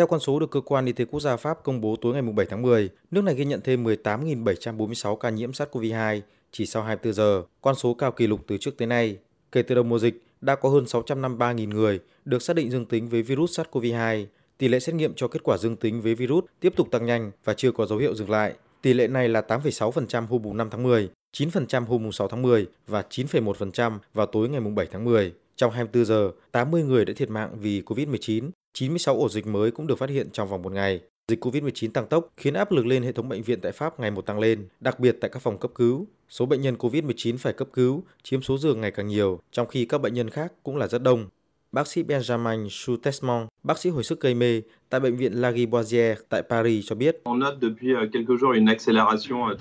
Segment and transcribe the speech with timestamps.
[0.00, 2.22] Theo con số được Cơ quan Y tế Quốc gia Pháp công bố tối ngày
[2.22, 6.20] 7 tháng 10, nước này ghi nhận thêm 18.746 ca nhiễm SARS-CoV-2
[6.52, 9.16] chỉ sau 24 giờ, con số cao kỷ lục từ trước tới nay.
[9.52, 13.08] Kể từ đầu mùa dịch, đã có hơn 653.000 người được xác định dương tính
[13.08, 14.26] với virus SARS-CoV-2.
[14.58, 17.30] Tỷ lệ xét nghiệm cho kết quả dương tính với virus tiếp tục tăng nhanh
[17.44, 18.54] và chưa có dấu hiệu dừng lại.
[18.82, 23.04] Tỷ lệ này là 8,6% hôm 5 tháng 10, 9% hôm 6 tháng 10 và
[23.10, 25.32] 9,1% vào tối ngày 7 tháng 10.
[25.56, 29.86] Trong 24 giờ, 80 người đã thiệt mạng vì COVID-19, 96 ổ dịch mới cũng
[29.86, 31.00] được phát hiện trong vòng một ngày.
[31.28, 34.10] Dịch COVID-19 tăng tốc khiến áp lực lên hệ thống bệnh viện tại Pháp ngày
[34.10, 36.06] một tăng lên, đặc biệt tại các phòng cấp cứu.
[36.28, 39.84] Số bệnh nhân COVID-19 phải cấp cứu chiếm số giường ngày càng nhiều, trong khi
[39.84, 41.28] các bệnh nhân khác cũng là rất đông.
[41.72, 46.42] Bác sĩ Benjamin Choutesmont, bác sĩ hồi sức gây mê tại bệnh viện Lariboisière tại
[46.42, 47.16] Paris cho biết.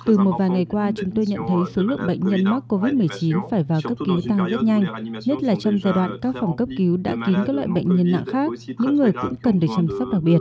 [0.06, 3.48] Từ một vài ngày qua, chúng tôi nhận thấy số lượng bệnh nhân mắc COVID-19
[3.50, 4.84] phải vào cấp cứu tăng rất nhanh,
[5.26, 8.12] nhất là trong giai đoạn các phòng cấp cứu đã kín các loại bệnh nhân
[8.12, 10.40] nặng khác, những người cũng cần được chăm sóc đặc biệt.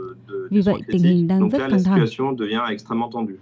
[0.49, 2.05] Vì vậy, tình hình đang rất căng thẳng.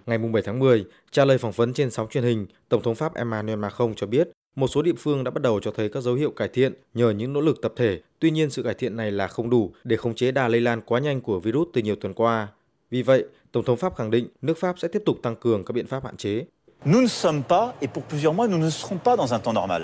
[0.05, 3.15] Ngày 7 tháng 10, trả lời phỏng vấn trên sóng truyền hình, Tổng thống Pháp
[3.15, 6.15] Emmanuel Macron cho biết một số địa phương đã bắt đầu cho thấy các dấu
[6.15, 8.01] hiệu cải thiện nhờ những nỗ lực tập thể.
[8.19, 10.81] Tuy nhiên, sự cải thiện này là không đủ để khống chế đà lây lan
[10.81, 12.47] quá nhanh của virus từ nhiều tuần qua.
[12.91, 15.71] Vì vậy, Tổng thống Pháp khẳng định nước Pháp sẽ tiếp tục tăng cường các
[15.71, 16.45] biện pháp hạn chế.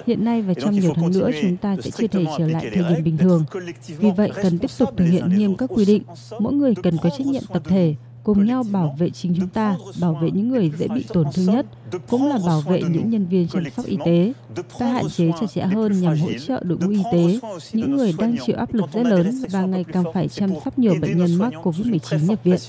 [0.05, 2.83] Hiện nay và trong nhiều tháng nữa chúng ta sẽ chưa thể trở lại thời
[2.89, 3.45] điểm bình thường.
[3.88, 6.03] Vì vậy cần tiếp tục thực hiện nghiêm các quy định.
[6.39, 9.75] Mỗi người cần có trách nhiệm tập thể, cùng nhau bảo vệ chính chúng ta,
[10.02, 11.66] bảo vệ những người dễ bị tổn thương nhất,
[12.07, 14.33] cũng là bảo vệ những nhân viên chăm sóc y tế.
[14.79, 17.39] Ta hạn chế chặt chẽ hơn nhằm hỗ trợ đội ngũ y tế,
[17.73, 20.95] những người đang chịu áp lực rất lớn và ngày càng phải chăm sóc nhiều
[21.01, 22.59] bệnh nhân mắc COVID-19 nhập viện.